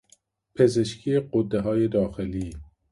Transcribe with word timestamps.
پزشکی 0.55 1.19
غده 1.19 1.61
های 1.61 1.87
داخلی 1.87 2.53